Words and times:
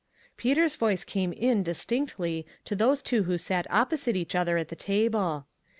Peter's 0.35 0.75
voice 0.75 1.03
came 1.03 1.31
in, 1.31 1.61
distinctly, 1.61 2.43
to 2.65 2.75
those 2.75 3.03
two 3.03 3.25
who 3.25 3.37
sat 3.37 3.67
opposite 3.69 4.15
each 4.15 4.33
other 4.33 4.57
at 4.57 4.69
the 4.69 4.75
table. 4.75 5.45